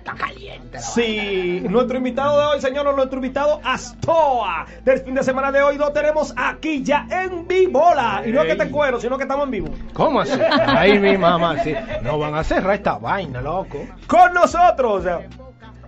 Está 0.00 0.14
caliente. 0.14 0.78
Sí, 0.78 1.60
nuestro 1.68 1.98
invitado 1.98 2.38
de 2.38 2.44
hoy, 2.46 2.60
señores, 2.62 2.96
nuestro 2.96 3.16
invitado 3.18 3.60
Astoa. 3.62 4.64
Del 4.82 4.98
fin 5.00 5.14
de 5.14 5.22
semana 5.22 5.52
de 5.52 5.60
hoy 5.60 5.76
lo 5.76 5.92
tenemos 5.92 6.32
aquí 6.38 6.82
ya 6.82 7.06
en 7.10 7.46
Vivola. 7.46 8.22
Y 8.24 8.30
no 8.32 8.40
es 8.40 8.46
que 8.46 8.56
te 8.64 8.70
cuero, 8.70 8.98
sino 8.98 9.18
que 9.18 9.24
estamos 9.24 9.44
en 9.44 9.50
vivo. 9.50 9.68
¿Cómo 9.92 10.20
así? 10.22 10.40
Ay, 10.66 10.98
mi 10.98 11.18
mamá, 11.18 11.62
sí. 11.62 11.74
No 12.02 12.18
van 12.18 12.34
a 12.34 12.42
cerrar 12.42 12.74
esta 12.76 12.96
vaina, 12.96 13.42
loco. 13.42 13.86
Con 14.06 14.32
nosotros. 14.32 15.04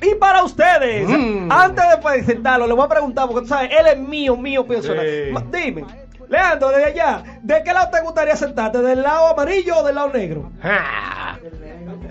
Y 0.03 0.15
para 0.17 0.43
ustedes, 0.45 1.09
Mm. 1.09 1.51
antes 1.51 1.85
de 1.89 1.97
presentarlo, 1.97 2.67
le 2.67 2.75
voy 2.75 2.85
a 2.85 2.89
preguntar, 2.89 3.27
porque 3.29 3.43
tú 3.43 3.47
sabes, 3.49 3.71
él 3.73 3.87
es 3.87 3.99
mío, 3.99 4.37
mío 4.37 4.67
personal. 4.67 5.07
Sí. 5.07 5.33
Dime, 5.51 5.87
Leandro, 6.29 6.69
desde 6.71 6.85
allá, 6.87 7.23
¿de 7.43 7.63
qué 7.63 7.73
lado 7.73 7.89
te 7.91 8.01
gustaría 8.03 8.37
sentarte? 8.37 8.83
¿Del 8.83 9.01
lado 9.03 9.29
amarillo 9.29 9.79
o 9.79 9.83
del 9.85 9.95
lado 9.95 10.09
negro? 10.11 10.51
Ah. 10.63 11.37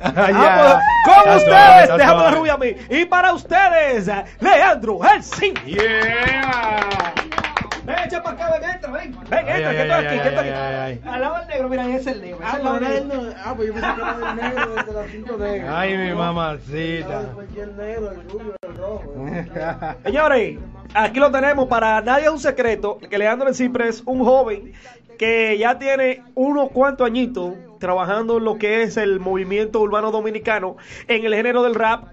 Ah, 0.04 0.32
Ya. 0.32 0.82
pues, 1.06 1.24
con 1.24 1.36
ustedes, 1.36 1.98
déjame 1.98 2.24
la 2.24 2.32
rubia 2.32 2.54
a 2.54 2.58
mí. 2.58 2.76
Y 2.90 3.06
para 3.06 3.34
ustedes, 3.34 4.10
Leandro, 4.40 5.00
el 5.14 5.24
sí. 5.24 5.54
Yeah. 5.66 7.14
Ven, 7.84 7.96
echa 8.06 8.22
para 8.22 8.36
acá, 8.46 8.60
ven, 8.60 8.70
entra, 8.70 8.92
ven. 8.92 9.16
Ven, 9.30 9.46
Ay, 9.50 9.64
entra, 9.64 9.70
ay, 9.70 9.76
que 9.76 9.82
estoy 9.82 10.06
aquí, 10.06 10.20
que 10.20 10.28
estoy 10.30 10.48
ay, 10.50 10.54
ay, 10.54 10.94
aquí. 11.00 11.08
Al 11.10 11.22
lado 11.22 11.36
del 11.40 11.48
negro, 11.48 11.70
mira, 11.70 11.88
ese 11.88 11.96
es 11.98 12.08
el 12.08 12.22
negro. 12.22 12.40
Ah, 12.44 12.54
el 12.58 12.64
lado 12.64 12.78
pero 12.80 12.92
negro. 12.92 13.22
no- 13.24 13.34
ah, 13.44 13.54
pues 13.56 13.68
yo 13.68 13.74
pensé 13.74 13.88
que 13.96 14.02
era 14.02 14.30
el 14.30 14.36
negro 14.36 14.76
desde 14.76 14.94
las 14.94 15.08
5 15.12 15.38
negras. 15.38 15.74
Ay, 15.76 15.98
mi 15.98 16.10
No, 16.10 16.16
mamacita. 16.16 17.22
Cualquier 17.34 17.68
negro, 17.70 18.12
el 18.12 18.30
rubio, 18.30 18.56
el 18.62 18.76
rojo. 18.78 19.14
Señores, 20.04 20.60
aquí 20.94 21.20
lo 21.20 21.32
tenemos. 21.32 21.68
Para 21.68 22.02
nadie 22.02 22.26
es 22.26 22.32
un 22.32 22.40
secreto 22.40 23.00
que 23.00 23.18
Leandro 23.18 23.52
siempre 23.54 23.88
es 23.88 24.04
un 24.06 24.24
joven 24.24 24.74
que 25.22 25.56
ya 25.60 25.78
tiene 25.78 26.24
unos 26.34 26.72
cuantos 26.72 27.06
añitos 27.06 27.54
trabajando 27.78 28.40
en 28.40 28.44
lo 28.44 28.58
que 28.58 28.82
es 28.82 28.98
el 28.98 29.20
movimiento 29.20 29.80
urbano 29.80 30.10
dominicano 30.10 30.78
en 31.08 31.24
el 31.24 31.36
género 31.36 31.62
del 31.62 31.76
rap 31.76 32.06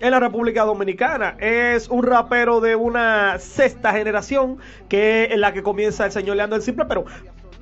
en 0.00 0.10
la 0.10 0.18
República 0.18 0.64
Dominicana. 0.64 1.36
Es 1.40 1.88
un 1.88 2.04
rapero 2.04 2.62
de 2.62 2.74
una 2.74 3.38
sexta 3.38 3.92
generación 3.92 4.56
que 4.88 5.24
es 5.24 5.32
en 5.32 5.42
la 5.42 5.52
que 5.52 5.62
comienza 5.62 6.06
el 6.06 6.10
señor 6.10 6.36
Leandro 6.36 6.56
el 6.56 6.62
Simple, 6.62 6.86
pero 6.86 7.04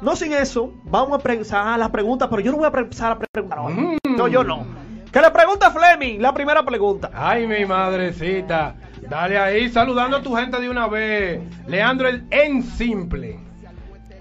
no 0.00 0.14
sin 0.14 0.32
eso, 0.32 0.72
vamos 0.84 1.18
a 1.18 1.20
pensar 1.20 1.76
las 1.80 1.90
preguntas, 1.90 2.28
pero 2.30 2.40
yo 2.40 2.52
no 2.52 2.58
voy 2.58 2.68
a 2.68 2.70
pensar 2.70 3.10
a 3.10 3.18
preguntar 3.18 3.58
hoy. 3.58 3.98
No, 4.16 4.28
yo 4.28 4.44
no. 4.44 4.64
Que 5.10 5.20
le 5.20 5.32
pregunta 5.32 5.72
Fleming, 5.72 6.20
la 6.20 6.32
primera 6.32 6.64
pregunta. 6.64 7.10
Ay, 7.12 7.44
mi 7.48 7.64
madrecita. 7.64 8.76
Dale 9.08 9.36
ahí, 9.36 9.68
saludando 9.68 10.18
a 10.18 10.22
tu 10.22 10.32
gente 10.36 10.60
de 10.60 10.70
una 10.70 10.86
vez. 10.86 11.40
Leandro, 11.66 12.06
el 12.06 12.24
en 12.30 12.62
simple. 12.62 13.45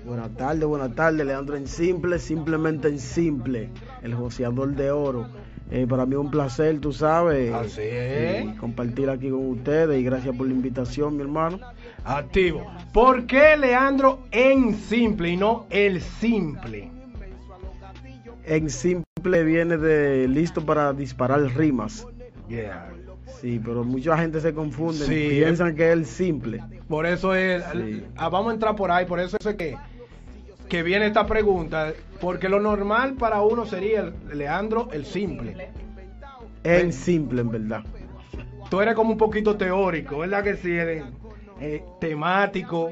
Buenas 0.05 0.31
tardes, 0.37 0.65
buenas 0.65 0.93
tardes, 0.95 1.25
Leandro 1.25 1.55
en 1.55 1.67
simple, 1.67 2.19
simplemente 2.19 2.87
en 2.87 2.99
simple, 2.99 3.69
el 4.03 4.13
joseador 4.13 4.75
de 4.75 4.91
oro. 4.91 5.27
Eh, 5.71 5.87
para 5.89 6.05
mí 6.05 6.13
es 6.13 6.19
un 6.19 6.29
placer, 6.29 6.79
tú 6.79 6.93
sabes, 6.93 7.51
Así 7.51 7.81
eh, 7.81 8.41
es. 8.51 8.59
compartir 8.59 9.09
aquí 9.09 9.31
con 9.31 9.49
ustedes 9.49 9.99
y 9.99 10.03
gracias 10.03 10.35
por 10.35 10.45
la 10.47 10.53
invitación, 10.53 11.15
mi 11.17 11.23
hermano. 11.23 11.59
Activo. 12.03 12.67
¿Por 12.93 13.25
qué 13.25 13.57
Leandro 13.57 14.19
en 14.31 14.75
simple 14.75 15.29
y 15.29 15.37
no 15.37 15.65
el 15.71 16.01
simple? 16.01 16.91
En 18.45 18.69
simple 18.69 19.43
viene 19.43 19.77
de 19.77 20.27
listo 20.27 20.63
para 20.63 20.93
disparar 20.93 21.41
rimas. 21.55 22.05
Yeah. 22.47 22.91
Sí, 23.41 23.59
pero 23.63 23.83
mucha 23.83 24.15
gente 24.19 24.39
se 24.39 24.53
confunde, 24.53 25.03
Sí. 25.05 25.29
piensan 25.31 25.75
que 25.75 25.87
es 25.87 25.93
el 25.93 26.05
simple. 26.05 26.63
Por 26.87 27.07
eso 27.07 27.33
es. 27.33 27.63
Sí. 27.73 28.03
ah, 28.15 28.29
vamos 28.29 28.51
a 28.51 28.53
entrar 28.53 28.75
por 28.75 28.91
ahí, 28.91 29.05
por 29.07 29.19
eso 29.19 29.35
es 29.43 29.55
que, 29.55 29.75
que 30.69 30.83
viene 30.83 31.07
esta 31.07 31.25
pregunta. 31.25 31.93
Porque 32.21 32.49
lo 32.49 32.59
normal 32.59 33.15
para 33.15 33.41
uno 33.41 33.65
sería 33.65 34.01
el- 34.01 34.37
Leandro 34.37 34.89
el 34.91 35.05
simple. 35.05 35.69
En 36.63 36.93
simple, 36.93 37.41
en 37.41 37.51
verdad. 37.51 37.83
Tú 38.69 38.81
eres 38.81 38.95
como 38.95 39.11
un 39.11 39.17
poquito 39.17 39.55
teórico, 39.55 40.19
¿verdad 40.19 40.43
que 40.43 40.55
sí? 40.55 40.71
Eres 40.71 41.03
eh, 41.61 41.83
temático. 41.99 42.91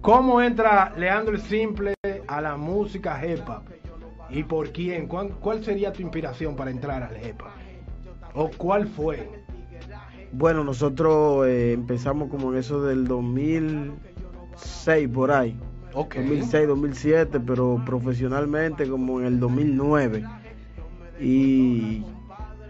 ¿Cómo 0.00 0.40
entra 0.40 0.92
Leandro 0.96 1.34
el 1.34 1.42
Simple 1.42 1.94
a 2.26 2.40
la 2.40 2.56
música 2.56 3.20
hop? 3.46 3.62
¿Y 4.30 4.42
por 4.42 4.70
quién? 4.72 5.06
¿Cuál, 5.06 5.28
cuál 5.40 5.62
sería 5.62 5.92
tu 5.92 6.02
inspiración 6.02 6.56
para 6.56 6.70
entrar 6.70 7.02
al 7.02 7.14
hop? 7.16 7.44
¿O 8.34 8.50
cuál 8.56 8.88
fue? 8.88 9.28
Bueno, 10.32 10.64
nosotros 10.64 11.46
eh, 11.46 11.72
empezamos 11.72 12.30
como 12.30 12.52
en 12.52 12.58
eso 12.58 12.82
del 12.82 13.06
2006 13.06 15.08
por 15.08 15.30
ahí. 15.30 15.54
Ok. 15.94 16.16
2006, 16.16 16.68
2007, 16.68 17.40
pero 17.40 17.82
profesionalmente 17.84 18.88
como 18.88 19.20
en 19.20 19.26
el 19.26 19.40
2009. 19.40 20.24
Y 21.20 22.04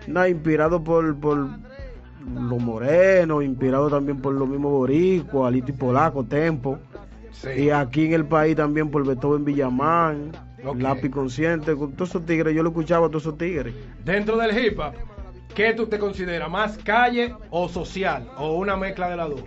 nada, 0.07 0.29
inspirado 0.29 0.83
por, 0.83 1.19
por 1.19 1.37
lo 1.39 2.59
moreno, 2.59 3.43
inspirado 3.43 3.89
también 3.89 4.21
por 4.21 4.35
lo 4.35 4.47
mismo 4.47 4.71
boricua, 4.71 5.49
Alito 5.49 5.71
y 5.71 5.75
Polaco, 5.75 6.25
Tempo. 6.25 6.79
Sí. 7.31 7.49
Y 7.57 7.71
aquí 7.71 8.07
en 8.07 8.13
el 8.13 8.27
país 8.27 8.57
también 8.57 8.91
por 8.91 9.07
Beethoven 9.07 9.45
Villamán, 9.45 10.33
Ok. 10.65 10.81
Lápiz 10.81 11.11
Consciente, 11.11 11.75
con 11.75 11.93
todos 11.95 12.11
esos 12.11 12.25
tigres, 12.25 12.55
yo 12.55 12.63
lo 12.63 12.69
escuchaba 12.69 13.07
a 13.07 13.09
todos 13.09 13.25
esos 13.25 13.37
tigres. 13.37 13.75
Dentro 14.05 14.37
del 14.37 14.57
hip 14.57 14.79
hop, 14.79 14.95
¿qué 15.55 15.73
tú 15.73 15.87
te 15.87 15.99
consideras? 15.99 16.49
¿Más 16.49 16.79
calle 16.79 17.35
o 17.51 17.69
social? 17.69 18.29
¿O 18.37 18.53
una 18.55 18.77
mezcla 18.77 19.11
de 19.11 19.17
las 19.17 19.29
dos? 19.31 19.43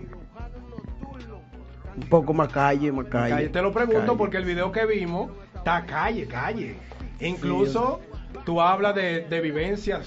Un 1.96 2.08
poco 2.08 2.34
más 2.34 2.48
calle, 2.48 2.92
más 2.92 3.06
calle. 3.06 3.34
Calle. 3.34 3.48
Te 3.48 3.62
lo 3.62 3.72
pregunto 3.72 4.00
Calle. 4.00 4.18
porque 4.18 4.36
el 4.36 4.44
video 4.44 4.70
que 4.70 4.84
vimos 4.86 5.30
está 5.54 5.84
calle, 5.86 6.26
calle. 6.26 6.76
Incluso 7.20 8.00
tú 8.44 8.60
hablas 8.60 8.94
de, 8.94 9.20
de 9.22 9.40
vivencias. 9.40 10.06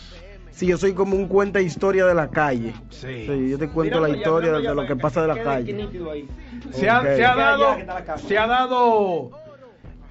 Sí, 0.51 0.67
yo 0.67 0.77
soy 0.77 0.93
como 0.93 1.15
un 1.15 1.27
cuenta 1.27 1.61
historia 1.61 2.05
de 2.05 2.13
la 2.13 2.29
calle. 2.29 2.73
Sí. 2.89 3.25
Sí, 3.25 3.49
yo 3.49 3.57
te 3.57 3.69
cuento 3.69 3.99
la 3.99 4.09
historia 4.09 4.51
de 4.51 4.75
lo 4.75 4.85
que 4.85 4.95
pasa 4.95 5.21
de 5.21 5.27
la 5.29 5.41
calle. 5.41 5.87
Se, 6.71 6.89
ha, 6.89 7.01
se 7.01 7.25
ha 7.25 7.35
dado, 7.35 7.77
se 8.17 8.37
ha 8.37 8.45
dado 8.45 9.31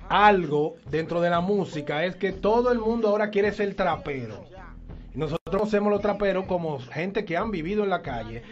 algo 0.09 0.77
dentro 0.91 1.21
de 1.21 1.31
la 1.31 1.41
música, 1.41 2.05
es 2.05 2.17
que 2.17 2.33
todo 2.33 2.73
el 2.73 2.79
mundo 2.79 3.09
ahora 3.09 3.31
quiere 3.31 3.53
ser 3.53 3.75
trapero. 3.75 4.47
Nosotros 5.15 5.41
conocemos 5.51 5.91
los 5.91 6.01
traperos 6.01 6.47
como 6.47 6.79
gente 6.79 7.25
que 7.25 7.37
han 7.37 7.51
vivido 7.51 7.85
en 7.85 7.91
la 7.91 8.03
calle, 8.03 8.43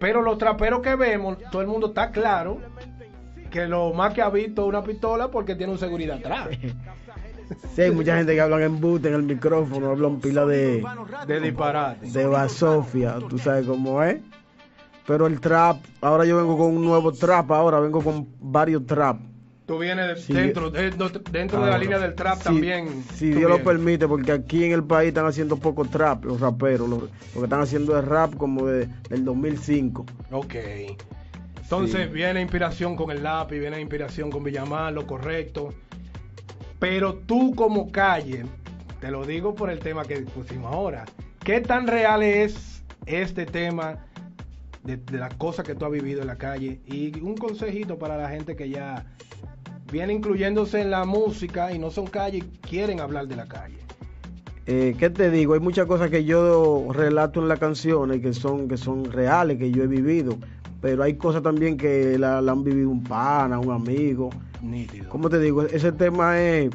pero 0.00 0.22
los 0.22 0.38
traperos 0.38 0.80
que 0.80 0.94
vemos, 0.96 1.38
todo 1.50 1.62
el 1.62 1.68
mundo 1.68 1.88
está 1.88 2.10
claro 2.10 2.58
que 3.50 3.66
lo 3.66 3.92
más 3.92 4.12
que 4.12 4.22
ha 4.22 4.28
visto 4.30 4.62
es 4.62 4.68
una 4.68 4.82
pistola 4.82 5.30
porque 5.30 5.54
tiene 5.54 5.72
un 5.72 5.78
seguridad 5.78 6.18
atrás. 6.18 6.48
Sí, 7.76 7.82
hay 7.82 7.92
mucha 7.92 8.16
gente 8.16 8.34
que 8.34 8.40
hablan 8.40 8.62
en 8.62 8.80
boot, 8.80 9.04
en 9.06 9.14
el 9.14 9.22
micrófono, 9.22 9.90
hablan 9.90 10.18
pila 10.18 10.44
de, 10.46 10.82
De 11.28 11.40
disparate. 11.40 12.10
de 12.10 12.26
basofia, 12.26 13.18
tú 13.28 13.38
sabes 13.38 13.64
cómo 13.66 14.02
es. 14.02 14.20
Pero 15.06 15.28
el 15.28 15.40
trap, 15.40 15.76
ahora 16.00 16.24
yo 16.24 16.38
vengo 16.38 16.58
con 16.58 16.76
un 16.76 16.84
nuevo 16.84 17.12
trap, 17.12 17.52
ahora 17.52 17.78
vengo 17.78 18.02
con 18.02 18.26
varios 18.40 18.84
trap. 18.84 19.20
Tú 19.66 19.78
vienes 19.78 20.22
Sí. 20.22 20.32
dentro, 20.32 20.70
de, 20.70 20.90
dentro 21.32 21.64
de 21.64 21.70
la 21.70 21.76
línea 21.78 21.98
del 21.98 22.14
trap 22.14 22.38
si- 22.38 22.44
también. 22.44 23.02
Si 23.14 23.30
Dios 23.30 23.50
lo 23.50 23.62
permite, 23.64 24.06
porque 24.06 24.30
aquí 24.32 24.62
en 24.64 24.70
el 24.72 24.84
país 24.84 25.08
están 25.08 25.26
haciendo 25.26 25.56
poco 25.56 25.84
trap, 25.84 26.24
los 26.24 26.40
raperos. 26.40 26.88
Los, 26.88 27.02
lo 27.02 27.08
que 27.40 27.44
están 27.44 27.60
haciendo 27.62 27.98
es 27.98 28.04
rap 28.04 28.36
como 28.36 28.66
de, 28.66 28.86
del 29.10 29.24
2005. 29.24 30.06
Ok. 30.30 30.54
Entonces 31.60 32.06
Sí. 32.06 32.14
viene 32.14 32.40
inspiración 32.42 32.94
con 32.94 33.10
el 33.10 33.24
lápiz, 33.24 33.58
viene 33.58 33.80
inspiración 33.80 34.30
con 34.30 34.44
Villamar, 34.44 34.92
lo 34.92 35.04
correcto. 35.04 35.74
Pero 36.78 37.14
tú 37.14 37.52
como 37.56 37.90
calle, 37.90 38.44
te 39.00 39.10
lo 39.10 39.24
digo 39.24 39.54
por 39.56 39.70
el 39.70 39.80
tema 39.80 40.04
que 40.04 40.18
pusimos 40.20 40.72
ahora, 40.72 41.04
¿qué 41.42 41.60
tan 41.60 41.88
real 41.88 42.22
es 42.22 42.84
este 43.06 43.46
tema 43.46 43.98
de, 44.84 44.96
de 44.98 45.18
las 45.18 45.34
cosas 45.34 45.66
que 45.66 45.74
tú 45.74 45.86
has 45.86 45.90
vivido 45.90 46.20
en 46.20 46.28
la 46.28 46.36
calle? 46.36 46.80
Y 46.86 47.18
un 47.20 47.34
consejito 47.36 47.98
para 47.98 48.16
la 48.16 48.28
gente 48.28 48.54
que 48.54 48.68
ya 48.68 49.04
viene 49.90 50.12
incluyéndose 50.12 50.80
en 50.80 50.90
la 50.90 51.04
música 51.04 51.72
y 51.72 51.78
no 51.78 51.90
son 51.90 52.06
calle 52.06 52.38
y 52.38 52.42
quieren 52.42 53.00
hablar 53.00 53.26
de 53.28 53.36
la 53.36 53.46
calle. 53.46 53.78
Eh, 54.66 54.96
¿Qué 54.98 55.10
te 55.10 55.30
digo? 55.30 55.54
Hay 55.54 55.60
muchas 55.60 55.86
cosas 55.86 56.10
que 56.10 56.24
yo 56.24 56.88
relato 56.90 57.40
en 57.40 57.48
las 57.48 57.60
canciones 57.60 58.20
que 58.20 58.32
son, 58.32 58.68
que 58.68 58.76
son 58.76 59.04
reales, 59.04 59.58
que 59.58 59.70
yo 59.70 59.84
he 59.84 59.86
vivido. 59.86 60.36
Pero 60.80 61.04
hay 61.04 61.14
cosas 61.14 61.42
también 61.42 61.76
que 61.76 62.18
la, 62.18 62.40
la 62.40 62.52
han 62.52 62.64
vivido 62.64 62.90
un 62.90 63.02
pana, 63.02 63.58
un 63.58 63.70
amigo. 63.70 64.30
Nítido. 64.60 65.08
¿Cómo 65.08 65.28
te 65.28 65.38
digo? 65.38 65.62
Ese 65.62 65.92
tema 65.92 66.40
es. 66.40 66.70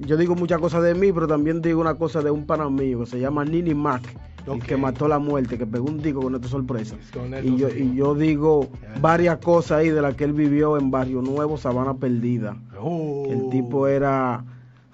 Yo 0.00 0.16
digo 0.16 0.34
muchas 0.34 0.58
cosas 0.60 0.82
de 0.82 0.94
mí, 0.94 1.12
pero 1.12 1.26
también 1.26 1.60
digo 1.60 1.80
una 1.80 1.94
cosa 1.94 2.22
de 2.22 2.30
un 2.30 2.46
pana 2.46 2.68
mío 2.70 3.00
que 3.00 3.06
se 3.06 3.20
llama 3.20 3.44
Nini 3.44 3.74
Mac, 3.74 4.02
el 4.46 4.62
que 4.62 4.76
mató 4.76 5.06
la 5.06 5.18
muerte, 5.18 5.58
que 5.58 5.66
pegó 5.66 5.86
un 5.86 6.00
disco 6.00 6.22
con 6.22 6.34
esta 6.34 6.48
sorpresa. 6.48 6.96
Con 7.12 7.32
Y 7.44 7.56
yo, 7.58 7.68
y 7.68 7.94
yo 7.94 8.14
digo 8.14 8.68
varias 9.00 9.38
cosas 9.38 9.78
ahí 9.78 9.90
de 9.90 10.00
las 10.00 10.14
que 10.14 10.24
él 10.24 10.32
vivió 10.32 10.78
en 10.78 10.90
Barrio 10.90 11.20
Nuevo, 11.20 11.58
Sabana 11.58 11.94
Perdida. 11.94 12.56
Oh. 12.80 13.26
El 13.28 13.50
tipo 13.50 13.86
era 13.86 14.42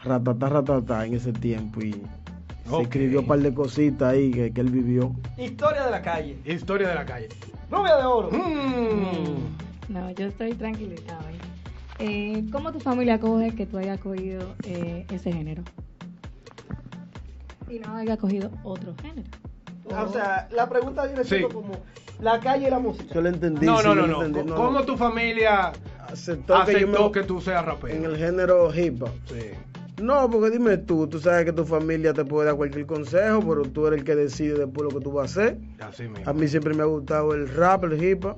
ratatá, 0.03 0.49
ratatá 0.49 1.07
en 1.07 1.15
ese 1.15 1.33
tiempo 1.33 1.81
y 1.81 1.95
se 2.69 2.83
escribió 2.83 3.21
un 3.21 3.27
par 3.27 3.39
de 3.39 3.55
cositas 3.55 4.13
ahí 4.13 4.33
que, 4.33 4.53
que 4.53 4.61
él 4.61 4.71
vivió. 4.71 5.15
Historia 5.39 5.85
de 5.85 5.91
la 5.93 6.03
calle. 6.03 6.37
Historia 6.45 6.89
de 6.89 6.95
la 6.97 7.07
calle. 7.07 7.29
Rubia 7.71 7.97
de 7.97 8.05
oro. 8.05 8.31
Mm. 8.33 9.93
No, 9.93 10.11
yo 10.11 10.27
estoy 10.27 10.53
tranquilita 10.55 11.17
hoy. 11.27 11.56
Eh, 11.99 12.45
¿Cómo 12.53 12.73
tu 12.73 12.81
familia 12.81 13.19
coge 13.19 13.55
que 13.55 13.67
tú 13.67 13.79
hayas 13.79 13.99
cogido 14.01 14.55
eh, 14.65 15.07
ese 15.11 15.33
género? 15.33 15.63
Y 17.69 17.79
no 17.79 17.97
haya 17.97 18.17
cogido 18.17 18.51
otro 18.65 18.95
género. 19.03 19.29
O 19.87 20.09
sea, 20.13 20.49
la 20.53 20.69
pregunta 20.69 21.07
viene 21.07 21.23
Sí. 21.25 21.31
siendo 21.31 21.49
como 21.49 21.73
la 22.21 22.39
calle 22.41 22.67
y 22.67 22.71
la 22.71 22.79
música. 22.79 23.15
Yo 23.15 23.21
lo 23.21 23.29
entendí. 23.29 23.67
No, 23.67 23.79
sí, 23.79 23.85
no, 23.87 23.95
no, 23.95 24.03
lo 24.03 24.07
no. 24.19 24.25
entendí, 24.25 24.51
no, 24.51 24.57
¿Cómo 24.57 24.83
tu 24.85 24.97
familia 24.97 25.73
aceptó, 26.09 26.65
que 26.65 26.87
me- 26.87 27.13
que 27.13 27.23
tú 27.23 27.41
seas 27.41 27.61
en 27.63 27.67
rapero? 27.67 28.11
el 28.13 28.17
género 28.17 28.75
hip 28.75 29.03
hop? 29.03 29.11
Sí. 29.27 30.03
No, 30.03 30.29
porque 30.29 30.51
dime 30.51 30.77
tú, 30.77 31.07
tú 31.07 31.19
sabes 31.19 31.47
que 31.47 31.53
tu 31.53 31.65
familia 31.65 32.13
te 32.13 32.25
puede 32.25 32.47
dar 32.49 32.57
cualquier 32.57 32.85
consejo, 32.85 33.41
pero 33.41 33.63
tú 33.63 33.87
eres 33.87 34.01
el 34.01 34.05
que 34.05 34.15
decide 34.15 34.55
después 34.59 34.83
lo 34.93 34.99
que 34.99 35.03
tú 35.03 35.13
vas 35.13 35.37
a 35.37 35.41
hacer. 35.41 35.59
Así 35.81 36.03
mismo. 36.07 36.29
A 36.29 36.35
mí 36.35 36.47
siempre 36.49 36.75
me 36.75 36.83
ha 36.83 36.87
gustado 36.87 37.33
el 37.33 37.49
rap, 37.49 37.85
el 37.85 38.03
hip 38.05 38.25
hop. 38.27 38.37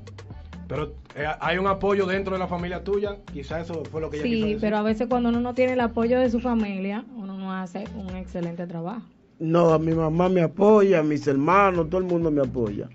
Pero 0.69 0.93
eh, 1.17 1.27
hay 1.41 1.57
un 1.59 1.67
apoyo 1.67 2.07
dentro 2.07 2.35
de 2.35 2.39
la 2.39 2.47
familia 2.47 2.85
tuya. 2.85 3.17
Quizás 3.33 3.63
eso 3.71 3.83
fue 3.91 4.01
lo 4.03 4.11
que 4.11 4.19
ella 4.19 4.25
quiso 4.27 4.37
Sí, 4.37 4.43
decir. 4.43 4.61
pero 4.61 4.77
a 4.77 4.83
veces 4.83 5.09
cuando 5.09 5.31
uno 5.31 5.41
no 5.41 5.55
tiene 5.55 5.73
el 5.73 5.81
apoyo 5.81 6.21
de 6.21 6.31
su 6.31 6.41
familia, 6.41 7.05
uno 7.17 7.37
no 7.39 7.53
hace 7.55 7.85
un 7.97 8.15
excelente 8.17 8.67
trabajo. 8.67 9.03
No, 9.39 9.71
a 9.73 9.79
mi 9.79 9.93
mamá 9.95 10.29
me 10.29 10.43
apoya, 10.43 10.99
a 10.99 11.03
mis 11.03 11.27
hermanos, 11.27 11.89
todo 11.89 12.01
el 12.01 12.07
mundo 12.07 12.31
me 12.31 12.43
apoya. 12.43 12.89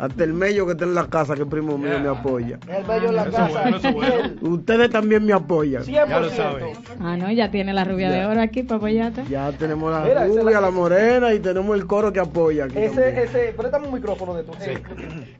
Hasta 0.00 0.24
el 0.24 0.32
medio 0.32 0.64
que 0.64 0.72
está 0.72 0.84
en 0.86 0.94
la 0.94 1.06
casa, 1.08 1.34
que 1.34 1.42
es 1.42 1.48
primo 1.48 1.76
mío, 1.76 2.00
me 2.00 2.08
apoya. 2.08 2.58
El 2.66 2.86
medio 2.86 3.08
de 3.08 3.12
la 3.12 3.22
Eso 3.24 3.32
casa. 3.32 3.62
bueno, 3.70 3.92
bueno. 3.92 4.54
Ustedes 4.54 4.88
también 4.88 5.26
me 5.26 5.34
apoyan. 5.34 5.82
100%. 5.82 6.08
Ya 6.08 6.20
lo 6.20 6.30
sabes. 6.30 6.78
Ah, 7.00 7.18
no, 7.18 7.30
ya 7.30 7.50
tiene 7.50 7.74
la 7.74 7.84
rubia 7.84 8.10
de 8.10 8.24
oro 8.24 8.40
aquí, 8.40 8.62
papayata. 8.62 9.24
Ya 9.28 9.52
tenemos 9.52 9.92
la 9.92 10.00
Mira, 10.00 10.24
rubia, 10.26 10.44
la- 10.54 10.60
la 10.62 10.70
morena 10.70 11.34
y 11.34 11.38
tenemos 11.40 11.76
el 11.76 11.86
coro 11.86 12.12
que 12.14 12.20
apoya. 12.20 12.64
aquí 12.64 12.78
Ese, 12.78 12.94
también. 12.94 13.18
ese, 13.28 13.52
préstame 13.54 13.88
un 13.88 13.94
micrófono 13.94 14.34
de 14.34 14.44
tu. 14.44 14.52
eh, 14.54 14.82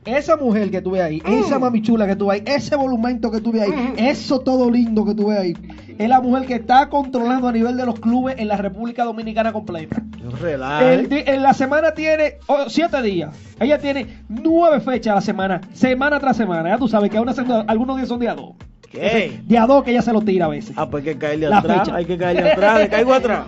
esa 0.05 0.35
mujer 0.37 0.69
que 0.69 0.79
tú 0.81 0.91
ves 0.91 1.01
ahí, 1.01 1.21
esa 1.25 1.57
mami 1.57 1.81
chula 1.81 2.05
que 2.05 2.15
tú 2.15 2.27
ves 2.27 2.41
ahí, 2.45 2.55
ese 2.55 2.75
volumento 2.75 3.31
que 3.31 3.41
tú 3.41 3.51
ves 3.53 3.63
ahí, 3.63 3.93
eso 3.97 4.41
todo 4.41 4.69
lindo 4.69 5.03
que 5.05 5.15
tú 5.15 5.29
ves 5.29 5.39
ahí, 5.39 5.53
es 5.97 6.09
la 6.09 6.21
mujer 6.21 6.47
que 6.47 6.55
está 6.55 6.89
controlando 6.89 7.47
a 7.47 7.51
nivel 7.51 7.77
de 7.77 7.85
los 7.85 7.99
clubes 7.99 8.35
en 8.37 8.47
la 8.47 8.57
República 8.57 9.03
Dominicana 9.03 9.51
completa. 9.51 10.01
El 10.81 11.11
en 11.11 11.43
la 11.43 11.53
semana 11.53 11.93
tiene 11.93 12.35
oh, 12.47 12.65
siete 12.67 13.01
días. 13.01 13.35
Ella 13.59 13.77
tiene 13.77 14.23
nueve 14.29 14.79
fechas 14.79 15.11
a 15.11 15.15
la 15.15 15.21
semana, 15.21 15.61
semana 15.73 16.19
tras 16.19 16.37
semana. 16.37 16.69
Ya 16.69 16.77
tú 16.77 16.87
sabes 16.87 17.09
que 17.09 17.17
a 17.17 17.21
una 17.21 17.33
algunos 17.67 17.97
días 17.97 18.07
son 18.07 18.19
de 18.19 18.29
a 18.29 18.35
dos. 18.35 18.55
¿Qué? 18.91 19.39
De 19.43 19.57
a 19.57 19.65
dos 19.65 19.83
que 19.83 19.91
ella 19.91 20.01
se 20.01 20.11
lo 20.11 20.21
tira 20.21 20.45
a 20.45 20.49
veces. 20.49 20.75
Ah, 20.77 20.89
pues 20.89 21.05
hay 21.05 21.13
que 21.13 21.19
caerle 21.19 21.49
La 21.49 21.59
atrás. 21.59 21.79
fecha. 21.79 21.95
Hay 21.95 22.05
que 22.05 22.17
caerle 22.17 22.51
atrás. 22.51 22.79
¿Le 22.79 22.89
caigo 22.89 23.13
atrás? 23.13 23.45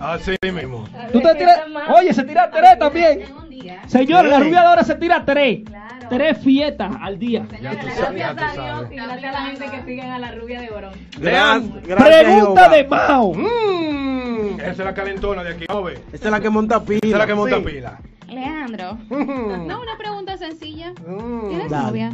Así 0.00 0.36
mismo. 0.52 0.84
Tú 1.12 1.20
te 1.20 1.34
tiras, 1.34 1.60
oye, 1.98 2.12
se 2.12 2.24
tira 2.24 2.50
tres 2.50 2.78
también. 2.78 3.20
Señor, 3.86 4.26
la 4.26 4.38
rubia 4.40 4.60
de 4.60 4.66
ahora 4.66 4.84
se 4.84 4.94
tira 4.94 5.24
tres. 5.24 5.62
Claro. 5.64 5.83
Tres 6.08 6.38
fiestas 6.38 6.92
al 7.00 7.18
día. 7.18 7.46
Gracias 7.60 8.00
a 8.00 8.10
Dios 8.10 8.88
y 8.90 8.96
gracias 8.96 9.24
a 9.24 9.32
la 9.32 9.46
gente 9.46 9.64
que 9.70 9.82
siguen 9.84 10.10
a 10.10 10.18
la 10.18 10.32
rubia 10.32 10.60
de 10.60 10.70
oro. 10.70 10.90
Lean. 11.20 11.80
Gracias, 11.86 12.24
Pregunta 12.24 12.68
de 12.68 12.84
Mao. 12.84 13.32
Mm, 13.34 14.60
esa 14.60 14.70
es 14.70 14.78
la 14.78 14.94
calentona 14.94 15.42
de 15.44 15.50
aquí. 15.54 15.64
Esa 16.12 16.24
es 16.26 16.30
la 16.30 16.40
que 16.40 16.50
monta 16.50 16.82
pila. 16.84 17.00
Esa 17.02 17.08
es 17.16 17.18
la 17.18 17.26
que 17.26 17.34
monta 17.34 17.56
Sí. 17.56 17.62
pila. 17.62 17.98
Leandro, 18.28 18.94
Mm. 19.10 19.66
no 19.66 19.80
una 19.80 19.96
pregunta 19.98 20.36
sencilla. 20.36 20.92
Mm. 21.06 21.48
¿Tienes 21.48 21.70
Dale. 21.70 21.86
novia? 21.86 22.12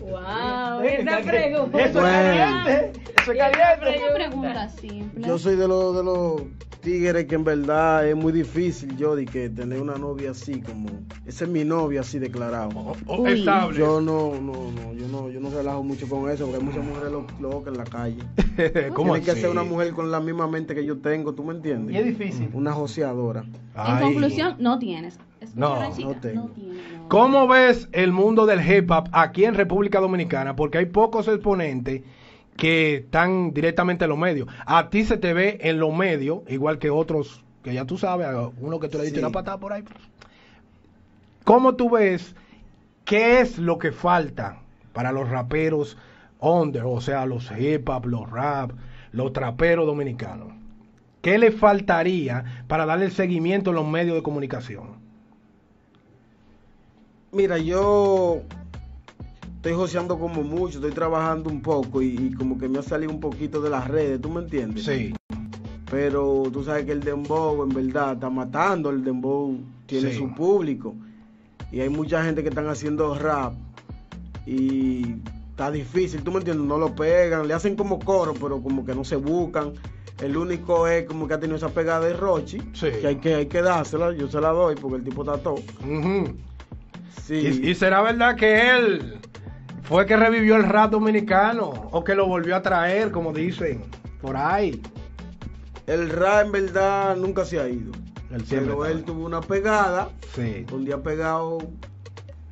Wow, 0.00 0.80
esa 0.82 1.18
Eso 1.18 1.28
pregunta. 1.28 1.78
es 1.82 1.92
Bueno. 1.92 2.08
caliente. 2.08 2.92
Eso 3.20 3.32
es 3.32 3.38
caliente. 3.38 4.04
Una 4.06 4.14
pregunta 4.14 4.68
simple. 4.70 5.26
Yo 5.28 5.38
soy 5.38 5.56
de 5.56 5.68
los 5.68 5.96
de 5.96 6.02
los 6.04 6.42
tigres 6.80 7.26
que 7.26 7.34
en 7.34 7.44
verdad 7.44 8.06
es 8.08 8.16
muy 8.16 8.32
difícil 8.32 8.96
yo 8.96 9.14
de 9.16 9.24
que 9.26 9.48
tener 9.50 9.80
una 9.80 9.96
novia 9.96 10.30
así 10.30 10.60
como 10.60 10.88
esa 11.26 11.44
es 11.44 11.50
mi 11.50 11.64
novia 11.64 12.00
así 12.00 12.18
declarado. 12.18 12.70
O- 12.76 12.96
o- 13.06 13.22
Uy. 13.22 13.40
estable. 13.40 13.78
Yo 13.78 14.00
no 14.00 14.34
no 14.40 14.52
no 14.72 14.92
yo 14.94 15.08
no 15.08 15.28
yo 15.30 15.40
no 15.40 15.50
relajo 15.50 15.82
mucho 15.82 16.08
con 16.08 16.30
eso 16.30 16.44
porque 16.46 16.58
hay 16.60 16.64
muchas 16.64 16.84
mujeres 16.84 17.10
lo- 17.12 17.26
locas 17.40 17.72
en 17.72 17.78
la 17.78 17.84
calle. 17.84 18.22
¿Cómo 18.94 19.14
Tiene 19.14 19.26
que 19.26 19.32
ser 19.40 19.50
una 19.50 19.62
mujer 19.64 19.92
con 19.92 20.10
la 20.10 20.20
misma 20.20 20.46
mente 20.48 20.74
que 20.74 20.84
yo 20.84 20.98
tengo, 20.98 21.34
¿tú 21.34 21.44
me 21.44 21.54
entiendes? 21.54 21.94
Y 21.94 21.98
es 21.98 22.04
difícil. 22.04 22.48
Una 22.52 22.72
joseadora. 22.72 23.44
En 23.74 24.00
conclusión, 24.00 24.56
no 24.58 24.78
tienes. 24.78 25.18
No, 25.54 25.80
no 25.80 25.90
tengo. 25.94 26.14
tiene, 26.14 26.74
no. 26.96 27.08
¿Cómo 27.08 27.46
ves 27.48 27.88
el 27.92 28.12
mundo 28.12 28.44
del 28.44 28.60
hip 28.60 28.90
hop 28.90 29.08
aquí 29.12 29.44
en 29.44 29.54
República 29.54 29.98
Dominicana? 30.00 30.54
Porque 30.56 30.78
hay 30.78 30.86
pocos 30.86 31.26
exponentes 31.28 32.02
que 32.58 32.96
están 32.96 33.52
directamente 33.54 34.04
en 34.04 34.10
los 34.10 34.18
medios. 34.18 34.48
A 34.66 34.90
ti 34.90 35.04
se 35.04 35.16
te 35.16 35.32
ve 35.32 35.58
en 35.62 35.78
los 35.78 35.94
medios, 35.94 36.40
igual 36.48 36.78
que 36.78 36.90
otros 36.90 37.42
que 37.62 37.72
ya 37.72 37.86
tú 37.86 37.96
sabes, 37.96 38.26
a 38.26 38.48
uno 38.60 38.80
que 38.80 38.88
tú 38.88 38.98
le 38.98 39.04
diste 39.04 39.20
Sí. 39.20 39.24
una 39.24 39.32
patada 39.32 39.58
por 39.58 39.72
ahí. 39.72 39.84
¿Cómo 41.44 41.76
tú 41.76 41.88
ves 41.90 42.34
qué 43.04 43.40
es 43.40 43.58
lo 43.58 43.78
que 43.78 43.92
falta 43.92 44.58
para 44.92 45.12
los 45.12 45.28
raperos 45.28 45.96
under, 46.40 46.82
o 46.84 47.00
sea, 47.00 47.26
los 47.26 47.50
hip 47.56 47.88
hop, 47.88 48.06
los 48.06 48.28
rap, 48.30 48.72
los 49.12 49.32
traperos 49.32 49.86
dominicanos? 49.86 50.48
¿Qué 51.22 51.38
le 51.38 51.52
faltaría 51.52 52.64
para 52.66 52.86
darle 52.86 53.06
el 53.06 53.12
seguimiento 53.12 53.70
en 53.70 53.76
los 53.76 53.86
medios 53.86 54.16
de 54.16 54.22
comunicación? 54.22 54.98
Mira, 57.32 57.58
yo 57.58 58.42
estoy 59.58 59.74
joseando 59.74 60.18
como 60.18 60.42
mucho, 60.42 60.78
estoy 60.78 60.92
trabajando 60.92 61.50
un 61.50 61.60
poco 61.62 62.00
y, 62.02 62.08
y 62.16 62.32
como 62.32 62.58
que 62.58 62.68
me 62.68 62.78
ha 62.78 62.82
salido 62.82 63.12
un 63.12 63.20
poquito 63.20 63.60
de 63.60 63.70
las 63.70 63.86
redes, 63.86 64.20
¿tú 64.20 64.30
me 64.30 64.40
entiendes? 64.40 64.84
Sí. 64.84 65.12
Pero 65.90 66.44
tú 66.52 66.64
sabes 66.64 66.84
que 66.84 66.92
el 66.92 67.00
dembow 67.00 67.62
en 67.62 67.70
verdad 67.70 68.14
está 68.14 68.28
matando, 68.30 68.90
el 68.90 69.02
dembow 69.04 69.58
tiene 69.86 70.10
Sí. 70.12 70.18
su 70.18 70.34
público 70.34 70.94
y 71.72 71.80
hay 71.80 71.88
mucha 71.88 72.22
gente 72.24 72.42
que 72.42 72.48
están 72.50 72.68
haciendo 72.68 73.14
rap 73.14 73.54
y 74.46 75.16
está 75.50 75.70
difícil, 75.70 76.22
¿tú 76.22 76.30
me 76.30 76.38
entiendes? 76.38 76.66
No 76.66 76.78
lo 76.78 76.94
pegan, 76.94 77.48
le 77.48 77.54
hacen 77.54 77.74
como 77.76 77.98
coro, 77.98 78.34
pero 78.34 78.60
como 78.62 78.84
que 78.84 78.94
no 78.94 79.04
se 79.04 79.16
buscan. 79.16 79.72
El 80.22 80.36
único 80.36 80.88
es 80.88 81.04
como 81.04 81.28
que 81.28 81.34
ha 81.34 81.40
tenido 81.40 81.56
esa 81.56 81.68
pegada 81.68 82.00
de 82.06 82.12
Rochi, 82.12 82.58
Sí. 82.72 82.88
que 83.00 83.06
hay 83.06 83.16
que 83.16 83.34
hay 83.34 83.46
que 83.46 83.62
dársela, 83.62 84.12
yo 84.12 84.28
se 84.28 84.40
la 84.40 84.50
doy 84.50 84.74
porque 84.76 84.96
el 84.96 85.04
tipo 85.04 85.22
está 85.22 85.38
todo. 85.42 85.56
Ujú. 85.84 86.34
Sí. 87.24 87.34
¿Y, 87.62 87.70
y 87.70 87.74
será 87.74 88.02
verdad 88.02 88.36
que 88.36 88.70
él 88.76 89.18
fue 89.88 90.06
que 90.06 90.16
revivió 90.16 90.56
el 90.56 90.64
rap 90.64 90.90
dominicano 90.90 91.70
o 91.90 92.04
que 92.04 92.14
lo 92.14 92.26
volvió 92.26 92.56
a 92.56 92.62
traer, 92.62 93.10
como 93.10 93.32
dicen 93.32 93.82
por 94.20 94.36
ahí? 94.36 94.80
El 95.86 96.10
rap 96.10 96.46
en 96.46 96.52
verdad 96.52 97.16
nunca 97.16 97.44
se 97.44 97.58
ha 97.60 97.68
ido. 97.68 97.92
Él 98.30 98.44
Pero 98.48 98.84
él 98.84 99.04
tuvo 99.04 99.24
una 99.24 99.40
pegada, 99.40 100.10
Sí. 100.34 100.64
donde 100.68 100.92
ha 100.92 100.98
pegado 101.02 101.58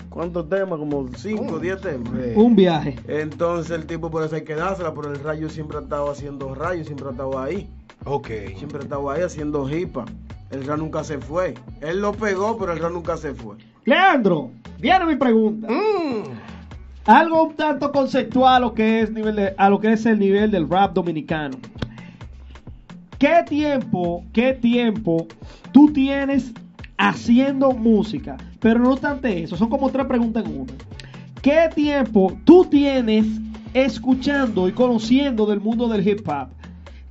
¿cuántos 0.08 0.48
temas? 0.48 0.78
Como 0.78 1.06
5 1.14 1.54
o 1.56 1.58
10 1.58 1.80
temas. 1.82 2.08
Sí. 2.14 2.32
Un 2.34 2.56
viaje. 2.56 2.96
Entonces 3.06 3.70
el 3.72 3.84
tipo 3.86 4.10
por 4.10 4.24
eso 4.24 4.36
hay 4.36 4.44
que 4.44 4.54
dársela, 4.54 4.94
pero 4.94 5.10
el 5.12 5.22
rayo 5.22 5.50
siempre 5.50 5.76
ha 5.76 5.82
estado 5.82 6.10
haciendo 6.10 6.54
rayo, 6.54 6.82
siempre 6.84 7.08
ha 7.08 7.10
estado 7.10 7.38
ahí. 7.38 7.68
Ok. 8.06 8.28
Siempre 8.56 8.78
ha 8.78 8.82
estado 8.84 9.10
ahí 9.10 9.20
haciendo 9.22 9.68
hipa. 9.68 10.06
El 10.50 10.64
rap 10.64 10.78
nunca 10.78 11.04
se 11.04 11.18
fue. 11.18 11.52
Él 11.82 12.00
lo 12.00 12.12
pegó, 12.12 12.56
pero 12.56 12.72
el 12.72 12.78
rap 12.78 12.92
nunca 12.92 13.18
se 13.18 13.34
fue. 13.34 13.56
Leandro, 13.84 14.52
viene 14.78 15.04
mi 15.04 15.16
pregunta. 15.16 15.68
Mm. 15.70 16.22
Algo 17.06 17.44
un 17.44 17.54
tanto 17.54 17.92
conceptual 17.92 18.56
a 18.56 18.58
lo 18.58 18.74
que 18.74 19.92
es 19.92 20.06
el 20.06 20.18
nivel 20.18 20.50
del 20.50 20.68
rap 20.68 20.92
dominicano. 20.92 21.56
¿Qué 23.16 23.44
tiempo, 23.48 24.24
qué 24.32 24.54
tiempo 24.54 25.28
tú 25.72 25.92
tienes 25.92 26.52
haciendo 26.98 27.70
música? 27.70 28.36
Pero 28.58 28.80
no 28.80 28.90
obstante 28.92 29.40
eso, 29.40 29.56
son 29.56 29.70
como 29.70 29.90
tres 29.90 30.06
preguntas 30.06 30.44
en 30.44 30.60
una. 30.62 30.72
¿Qué 31.42 31.70
tiempo 31.72 32.36
tú 32.44 32.64
tienes 32.64 33.24
escuchando 33.72 34.68
y 34.68 34.72
conociendo 34.72 35.46
del 35.46 35.60
mundo 35.60 35.86
del 35.86 36.06
hip 36.06 36.28
hop? 36.28 36.48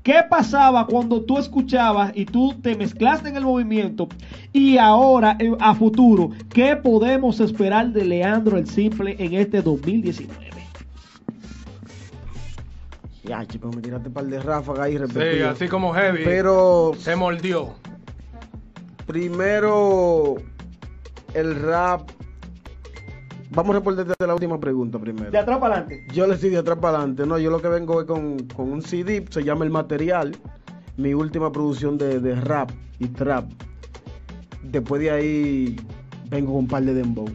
¿Qué 0.06 0.22
pasaba 0.30 0.86
cuando 0.86 1.24
tú 1.24 1.40
escuchabas 1.40 2.12
y 2.14 2.26
tú 2.26 2.54
te 2.62 2.76
mezclaste 2.76 3.30
en 3.30 3.38
el 3.38 3.44
movimiento? 3.44 4.08
Y 4.54 4.78
ahora, 4.78 5.36
eh, 5.40 5.52
a 5.60 5.74
futuro, 5.74 6.30
¿qué 6.54 6.76
podemos 6.76 7.40
esperar 7.40 7.92
de 7.92 8.06
Leandro 8.06 8.60
el 8.60 8.68
Simple 8.68 9.16
en 9.18 9.34
este 9.34 9.64
2019? 9.64 10.36
Ya, 13.24 13.44
chico, 13.48 13.72
me 13.76 13.82
tiraste 13.82 14.10
un 14.10 14.14
par 14.14 14.26
de 14.26 14.40
ráfagas 14.40 14.86
ahí 14.86 14.92
Sí, 14.92 14.98
repetidas. 15.00 15.56
así 15.56 15.68
como 15.68 15.92
Heavy. 15.92 16.22
Pero 16.24 16.92
se 17.00 17.16
mordió. 17.16 17.74
primero, 19.08 20.36
el 21.34 21.56
rap. 21.64 22.12
Vamos 23.56 23.70
a 23.74 23.80
responder 23.80 24.06
desde 24.06 24.28
la 24.28 24.34
última 24.34 24.60
pregunta 24.60 25.00
primero. 25.00 25.32
De 25.32 25.38
atrás 25.38 25.58
para 25.60 25.76
adelante. 25.78 26.06
Yo 26.14 26.28
le 26.28 26.34
estoy 26.36 26.50
de 26.50 26.58
atrás 26.58 26.78
para 26.80 26.98
adelante, 26.98 27.26
no, 27.26 27.38
yo 27.38 27.50
lo 27.50 27.62
que 27.62 27.70
vengo 27.70 28.02
es 28.02 28.06
con, 28.08 28.38
con 28.48 28.72
un 28.72 28.82
CD, 28.82 29.26
se 29.30 29.44
llama 29.44 29.64
El 29.64 29.72
Material, 29.72 30.36
mi 30.98 31.14
última 31.14 31.52
producción 31.52 31.98
de, 31.98 32.20
de 32.20 32.36
rap 32.36 32.70
y 33.00 33.08
trap. 33.08 33.46
Después 34.62 35.02
de 35.02 35.12
ahí 35.12 35.76
vengo 36.30 36.48
con 36.54 36.60
un 36.64 36.68
par 36.68 36.84
de 36.84 36.94
dembow. 36.94 37.30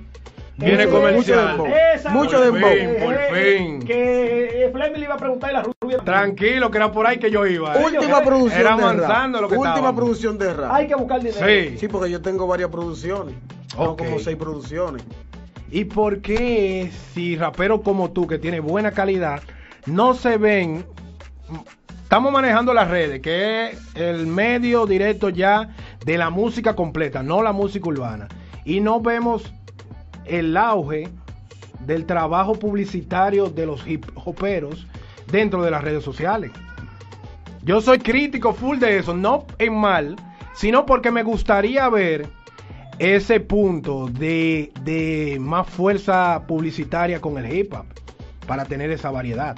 Viene 0.59 0.89
comercial. 0.89 1.57
mucho 1.57 2.11
Mucho 2.11 2.37
Por 2.37 2.53
dembow. 2.53 2.71
fin, 2.71 2.91
por 3.03 3.15
Eh, 3.15 3.57
fin. 3.59 3.81
Que 3.87 4.65
eh, 4.67 4.71
Fleming 4.71 4.99
le 4.99 5.05
iba 5.07 5.15
a 5.15 5.17
preguntar 5.17 5.51
y 5.51 5.55
la 5.55 5.63
rubia. 5.63 5.99
Tranquilo, 6.05 6.71
que 6.71 6.77
era 6.77 6.93
por 6.93 7.07
ahí 7.07 7.19
que 7.19 7.31
yo 7.31 7.47
iba. 7.47 7.77
¿eh? 7.81 7.83
Última 7.83 8.21
producción 8.23 8.61
Era 8.61 8.77
de 8.77 8.83
avanzando 8.83 9.39
rap. 9.39 9.43
lo 9.43 9.49
que 9.49 9.55
Última 9.55 9.75
estábamos. 9.77 9.99
producción 9.99 10.37
de 10.39 10.53
rap. 10.53 10.71
Hay 10.71 10.87
que 10.87 10.95
buscar 10.97 11.21
dinero. 11.23 11.47
Sí. 11.47 11.79
Sí, 11.79 11.89
porque 11.89 12.11
yo 12.11 12.21
tengo 12.21 12.47
varias 12.47 12.69
producciones. 12.69 13.37
Tengo 13.71 13.97
como 13.97 14.19
seis 14.19 14.37
producciones. 14.37 15.03
¿Y 15.71 15.85
por 15.85 16.21
qué 16.21 16.91
si 17.15 17.37
raperos 17.37 17.83
como 17.83 18.11
tú, 18.11 18.27
que 18.27 18.39
tiene 18.39 18.61
buena 18.61 18.91
calidad, 18.91 19.43
no 19.87 20.15
se 20.15 20.37
ven? 20.37 20.85
Estamos 22.03 22.33
manejando 22.33 22.75
las 22.75 22.91
redes, 22.91 23.21
que 23.21 23.71
es 23.71 23.79
el 23.95 24.27
medio 24.27 24.85
directo 24.87 25.29
ya 25.29 25.77
de 26.05 26.19
la 26.19 26.29
música 26.29 26.75
completa, 26.75 27.23
no 27.23 27.43
la 27.43 27.53
música 27.53 27.89
urbana. 27.89 28.27
Y 28.65 28.81
no 28.81 29.01
vemos 29.01 29.53
el 30.25 30.57
auge 30.57 31.09
del 31.87 32.05
trabajo 32.05 32.55
publicitario 32.55 33.49
de 33.49 33.67
los 33.67 33.87
hip 33.87 34.07
hoperos 34.25 34.89
dentro 35.31 35.63
de 35.63 35.71
las 35.71 35.85
redes 35.85 36.03
sociales. 36.03 36.51
Yo 37.63 37.81
soy 37.81 37.99
crítico 37.99 38.55
full 38.55 38.79
de 38.79 38.99
eso, 38.99 39.15
no 39.15 39.47
en 39.59 39.77
mal, 39.77 40.17
sino 40.55 40.85
porque 40.85 41.13
me 41.13 41.23
gustaría 41.23 41.89
ver 41.89 42.29
ese 43.01 43.41
punto 43.41 44.09
de, 44.09 44.71
de 44.85 45.39
más 45.41 45.67
fuerza 45.67 46.45
publicitaria 46.47 47.19
con 47.19 47.39
el 47.39 47.51
hip 47.51 47.73
hop 47.73 47.87
para 48.47 48.67
tener 48.67 48.91
esa 48.91 49.11
variedad. 49.11 49.57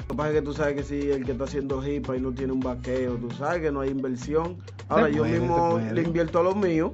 Lo 0.00 0.08
que 0.08 0.14
pasa 0.14 0.28
es 0.28 0.34
que 0.34 0.42
tú 0.42 0.52
sabes 0.52 0.74
que 0.74 0.82
si 0.82 1.10
el 1.10 1.24
que 1.24 1.32
está 1.32 1.44
haciendo 1.44 1.84
hip 1.84 2.06
hop 2.10 2.14
y 2.14 2.20
no 2.20 2.32
tiene 2.32 2.52
un 2.52 2.60
vaqueo, 2.60 3.14
tú 3.14 3.30
sabes 3.30 3.62
que 3.62 3.72
no 3.72 3.80
hay 3.80 3.88
inversión. 3.88 4.58
Ahora 4.90 5.08
yo 5.08 5.22
puede, 5.22 5.40
mismo 5.40 5.80
le 5.94 6.02
invierto 6.02 6.40
a 6.40 6.42
lo 6.42 6.54
mío. 6.54 6.92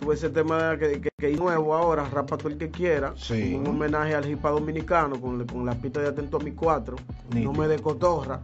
Tuve 0.00 0.14
ese 0.14 0.30
tema 0.30 0.76
que, 0.76 1.00
que, 1.00 1.10
que 1.16 1.30
es 1.30 1.38
nuevo 1.38 1.72
ahora, 1.72 2.04
rapa 2.06 2.36
todo 2.36 2.48
el 2.48 2.58
que 2.58 2.70
quiera. 2.70 3.14
Sí. 3.16 3.54
Un 3.54 3.68
homenaje 3.68 4.16
al 4.16 4.28
hip 4.28 4.44
hop 4.44 4.54
dominicano 4.54 5.20
con, 5.20 5.46
con 5.46 5.64
la 5.64 5.76
pista 5.76 6.00
de 6.00 6.08
Atento 6.08 6.38
a 6.38 6.40
mi 6.40 6.50
4. 6.50 6.96
Nítido. 7.28 7.52
No 7.52 7.56
me 7.56 7.68
de 7.68 7.78
cotorra. 7.78 8.40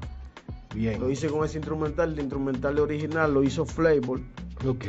Bien. 0.72 1.00
Lo 1.00 1.10
hice 1.10 1.28
con 1.28 1.44
ese 1.44 1.58
instrumental, 1.58 2.12
el 2.12 2.20
instrumental 2.20 2.78
original 2.78 3.34
lo 3.34 3.42
hizo 3.42 3.66
Flavor. 3.66 4.20
Ok. 4.64 4.84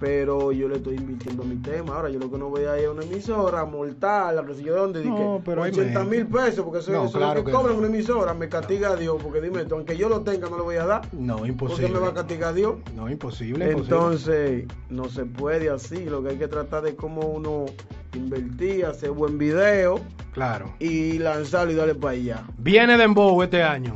Pero 0.00 0.50
yo 0.50 0.66
le 0.68 0.76
estoy 0.76 0.96
invirtiendo 0.96 1.42
a 1.42 1.46
mi 1.46 1.56
tema. 1.56 1.94
Ahora 1.96 2.08
yo 2.08 2.18
lo 2.18 2.30
que 2.30 2.38
no 2.38 2.48
voy 2.48 2.64
a 2.64 2.80
ir 2.80 2.86
a 2.86 2.90
una 2.92 3.02
emisora, 3.04 3.64
mortal, 3.66 4.38
a 4.38 4.44
que 4.46 4.54
sé 4.54 4.62
yo 4.64 4.74
dónde, 4.74 5.04
No, 5.04 5.42
pero 5.44 5.62
hay 5.62 5.70
80 5.72 6.04
mil 6.04 6.26
pesos, 6.26 6.64
porque 6.64 6.78
eso, 6.78 6.90
No, 6.90 7.04
eso 7.04 7.18
claro 7.18 7.32
es 7.32 7.36
lo 7.40 7.44
que, 7.44 7.50
que 7.50 7.56
cobran 7.56 7.72
no. 7.74 7.78
una 7.80 7.88
emisora, 7.88 8.32
me 8.32 8.48
castiga 8.48 8.92
a 8.92 8.96
Dios, 8.96 9.22
porque 9.22 9.42
dime 9.42 9.64
tú, 9.66 9.74
aunque 9.74 9.96
yo 9.98 10.08
lo 10.08 10.22
tenga, 10.22 10.48
no 10.48 10.56
lo 10.56 10.64
voy 10.64 10.76
a 10.76 10.86
dar. 10.86 11.02
No, 11.12 11.34
Porque 11.36 11.50
imposible. 11.50 11.88
me 11.90 11.98
va 11.98 12.08
a 12.08 12.14
castigar 12.14 12.54
Dios. 12.54 12.76
No, 12.96 13.10
imposible, 13.10 13.66
imposible. 13.72 13.96
Entonces, 13.96 14.64
no 14.88 15.04
se 15.10 15.26
puede 15.26 15.68
así. 15.68 16.06
Lo 16.06 16.22
que 16.22 16.30
hay 16.30 16.36
que 16.38 16.48
tratar 16.48 16.82
de 16.82 16.96
cómo 16.96 17.20
uno 17.28 17.66
invertir, 18.14 18.86
hacer 18.86 19.10
buen 19.10 19.36
video 19.38 20.00
Claro. 20.32 20.72
y 20.78 21.18
lanzarlo 21.18 21.72
y 21.72 21.76
darle 21.76 21.94
para 21.94 22.14
allá. 22.14 22.42
Viene 22.58 22.96
Dembow 22.96 23.42
este 23.42 23.62
año. 23.62 23.94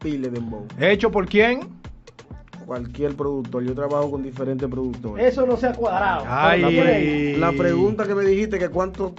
Pile 0.00 0.28
de 0.28 0.38
embow. 0.38 0.66
¿Hecho 0.78 1.10
por 1.10 1.26
quién? 1.26 1.60
Cualquier 2.66 3.14
productor. 3.14 3.62
Yo 3.64 3.74
trabajo 3.74 4.10
con 4.10 4.22
diferentes 4.22 4.68
productores. 4.68 5.26
Eso 5.32 5.46
no 5.46 5.56
se 5.56 5.66
ha 5.68 5.72
cuadrado. 5.72 6.24
Ay. 6.28 7.36
La 7.38 7.52
pregunta 7.52 8.06
que 8.06 8.14
me 8.14 8.24
dijiste 8.24 8.58
que 8.58 8.68
cuántos 8.68 9.12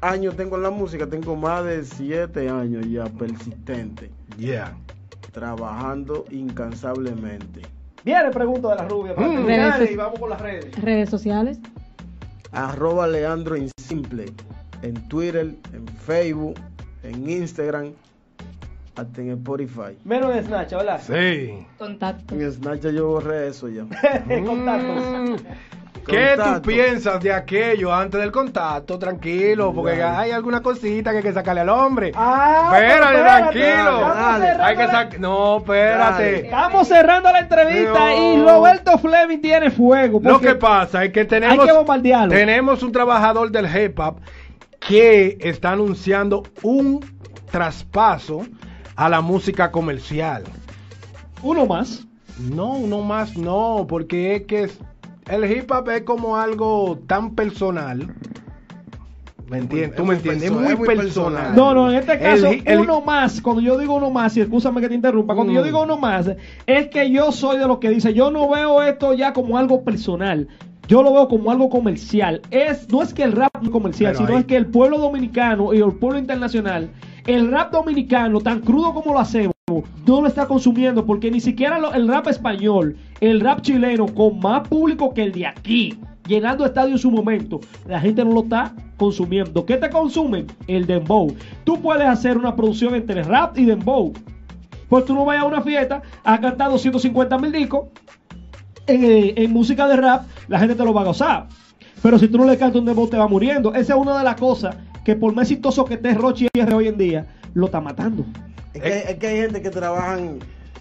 años 0.00 0.36
tengo 0.36 0.56
en 0.56 0.62
la 0.62 0.70
música, 0.70 1.06
tengo 1.06 1.34
más 1.36 1.64
de 1.64 1.84
siete 1.84 2.48
años 2.48 2.86
ya 2.88 3.04
persistente, 3.06 4.10
Yeah. 4.38 4.76
trabajando 5.32 6.24
incansablemente. 6.30 7.62
Viene 8.04 8.30
pregunta 8.30 8.68
de 8.70 8.76
la 8.76 8.88
rubia. 8.88 9.14
para 9.14 9.28
Mm. 9.28 9.46
Redes- 9.46 9.90
y 9.90 9.96
vamos 9.96 10.20
con 10.20 10.30
las 10.30 10.40
redes. 10.40 10.76
Redes 10.80 11.10
sociales. 11.10 11.58
Arroba 12.52 13.06
Leandro 13.08 13.56
Insimple 13.56 14.26
en 14.82 14.94
Twitter, 15.08 15.54
en 15.72 15.86
Facebook, 15.88 16.54
en 17.02 17.28
Instagram, 17.28 17.92
hasta 18.96 19.20
en 19.20 19.30
Spotify. 19.32 19.96
Menos 20.04 20.34
en 20.34 20.44
Snatch, 20.46 20.72
¿verdad? 20.72 21.00
Sí. 21.06 21.66
Contactos. 21.78 22.38
En 22.38 22.52
Snapchat 22.52 22.92
yo 22.92 23.08
borré 23.08 23.48
eso 23.48 23.68
ya. 23.68 23.82
Contactos. 24.44 25.02
Mm. 26.06 26.12
¿Qué 26.12 26.34
tú 26.36 26.42
Contacto. 26.42 26.68
piensas 26.68 27.20
de 27.20 27.32
aquello 27.32 27.92
antes 27.92 28.20
del 28.20 28.30
contacto? 28.30 28.96
Tranquilo, 28.96 29.72
porque 29.74 30.00
hay 30.00 30.30
alguna 30.30 30.60
cosita 30.62 31.10
que 31.10 31.16
hay 31.16 31.22
que 31.24 31.32
sacarle 31.32 31.62
al 31.62 31.68
hombre. 31.68 32.12
Ah, 32.14 32.70
espérate, 32.72 33.18
tranquilo. 33.22 34.00
Dale. 34.14 34.46
Hay 34.62 34.76
que 34.76 34.86
sacar. 34.86 35.18
No, 35.18 35.56
espérate. 35.58 36.22
Dale. 36.22 36.36
Estamos 36.44 36.86
cerrando 36.86 37.32
la 37.32 37.40
entrevista 37.40 37.98
No. 37.98 38.34
y 38.34 38.40
Roberto 38.48 38.98
Fleming 38.98 39.40
tiene 39.40 39.68
fuego. 39.72 40.20
Lo 40.22 40.38
que 40.38 40.54
pasa 40.54 41.02
es 41.04 41.10
que 41.12 41.24
tenemos, 41.24 41.58
Hay 41.58 41.66
que 41.66 41.72
bombardearlo. 41.72 42.32
tenemos 42.32 42.84
un 42.84 42.92
trabajador 42.92 43.50
del 43.50 43.66
hip 43.66 43.98
hop 43.98 44.20
que 44.78 45.38
está 45.40 45.72
anunciando 45.72 46.44
un 46.62 47.04
traspaso 47.50 48.42
a 48.96 49.08
la 49.08 49.20
música 49.20 49.70
comercial. 49.70 50.44
Uno 51.42 51.66
más. 51.66 52.06
No, 52.38 52.72
uno 52.72 53.02
más 53.02 53.36
no, 53.36 53.86
porque 53.88 54.36
es 54.36 54.42
que 54.42 54.62
es- 54.64 54.78
el 55.30 55.50
hip 55.50 55.70
hop 55.70 55.88
es 55.90 56.02
como 56.02 56.36
algo 56.36 56.98
tan 57.06 57.34
personal. 57.34 58.14
¿Me 59.48 59.58
entiendes? 59.58 59.90
es 59.90 59.96
¿Tú 59.96 60.02
me 60.02 60.06
muy 60.06 60.16
entiendes? 60.16 60.42
Es 60.44 60.50
muy 60.50 60.64
es 60.72 60.76
muy 60.78 60.86
personal. 60.88 61.52
personal. 61.52 61.56
No, 61.56 61.72
no, 61.74 61.90
en 61.90 61.98
este 61.98 62.18
caso, 62.18 62.48
el- 62.64 62.80
uno 62.80 63.00
más. 63.00 63.40
Cuando 63.40 63.62
yo 63.62 63.78
digo 63.78 63.94
uno 63.94 64.10
más, 64.10 64.36
y 64.36 64.40
escúchame 64.40 64.80
que 64.80 64.88
te 64.88 64.94
interrumpa, 64.96 65.34
cuando 65.36 65.52
Mm. 65.52 65.56
yo 65.56 65.62
digo 65.62 65.82
uno 65.84 65.96
más, 65.96 66.28
es 66.66 66.88
que 66.88 67.10
yo 67.12 67.30
soy 67.30 67.58
de 67.58 67.66
los 67.68 67.78
que 67.78 67.90
dice, 67.90 68.12
yo 68.12 68.30
no 68.32 68.48
veo 68.48 68.82
esto 68.82 69.14
ya 69.14 69.32
como 69.32 69.56
algo 69.56 69.82
personal. 69.84 70.48
Yo 70.88 71.02
lo 71.02 71.12
veo 71.12 71.28
como 71.28 71.50
algo 71.52 71.68
comercial. 71.70 72.42
Es, 72.50 72.88
no 72.90 73.02
es 73.02 73.14
que 73.14 73.22
el 73.22 73.32
rap 73.32 73.50
no 73.60 73.64
es 73.64 73.70
comercial, 73.70 74.12
Pero 74.14 74.26
sino 74.26 74.36
ahí- 74.36 74.40
es 74.42 74.46
que 74.46 74.56
el 74.56 74.66
pueblo 74.66 74.98
dominicano 74.98 75.72
y 75.74 75.78
el 75.78 75.92
pueblo 75.92 76.18
internacional, 76.18 76.90
el 77.26 77.50
rap 77.50 77.72
dominicano, 77.72 78.40
tan 78.40 78.60
crudo 78.60 78.94
como 78.94 79.12
lo 79.12 79.18
hacemos, 79.18 79.54
no 80.06 80.20
lo 80.20 80.28
está 80.28 80.46
consumiendo 80.46 81.04
porque 81.04 81.30
ni 81.30 81.40
siquiera 81.40 81.78
el 81.92 82.06
rap 82.06 82.28
español, 82.28 82.96
el 83.20 83.40
rap 83.40 83.62
chileno, 83.62 84.06
con 84.06 84.38
más 84.38 84.66
público 84.68 85.12
que 85.12 85.24
el 85.24 85.32
de 85.32 85.46
aquí, 85.46 85.98
llenando 86.28 86.64
estadios 86.64 86.92
en 86.92 86.98
su 86.98 87.10
momento, 87.10 87.60
la 87.86 88.00
gente 88.00 88.24
no 88.24 88.32
lo 88.32 88.42
está 88.42 88.72
consumiendo. 88.96 89.66
¿Qué 89.66 89.76
te 89.76 89.90
consumen? 89.90 90.46
El 90.68 90.86
dembow. 90.86 91.34
Tú 91.64 91.80
puedes 91.80 92.06
hacer 92.06 92.38
una 92.38 92.54
producción 92.54 92.94
entre 92.94 93.24
rap 93.24 93.58
y 93.58 93.64
dembow. 93.64 94.12
Pues 94.88 95.04
tú 95.04 95.14
no 95.14 95.24
vayas 95.24 95.42
a 95.42 95.48
una 95.48 95.62
fiesta 95.62 96.02
a 96.22 96.40
cantar 96.40 96.70
250 96.70 97.38
mil 97.38 97.50
discos 97.50 97.86
en, 98.86 99.02
eh, 99.02 99.34
en 99.36 99.52
música 99.52 99.88
de 99.88 99.96
rap, 99.96 100.26
la 100.46 100.60
gente 100.60 100.76
te 100.76 100.84
lo 100.84 100.94
va 100.94 101.00
a 101.00 101.06
gozar. 101.06 101.48
Pero 102.00 102.20
si 102.20 102.28
tú 102.28 102.38
no 102.38 102.44
le 102.44 102.56
cantas 102.56 102.78
un 102.78 102.86
dembow, 102.86 103.08
te 103.08 103.16
va 103.16 103.26
muriendo. 103.26 103.74
Esa 103.74 103.94
es 103.94 104.00
una 104.00 104.16
de 104.16 104.22
las 104.22 104.36
cosas 104.36 104.76
que 105.06 105.14
por 105.14 105.32
más 105.32 105.48
exitoso 105.48 105.84
que 105.84 105.94
esté 105.94 106.14
Rochi 106.14 106.48
R 106.52 106.74
hoy 106.74 106.88
en 106.88 106.98
día, 106.98 107.26
lo 107.54 107.66
está 107.66 107.80
matando. 107.80 108.26
Es 108.74 108.82
que, 108.82 108.98
es 109.12 109.14
que 109.18 109.26
hay 109.28 109.36
gente 109.36 109.62
que 109.62 109.70
trabajan 109.70 110.40